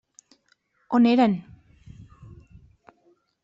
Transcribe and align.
On 0.97 1.05
eren? 1.11 1.35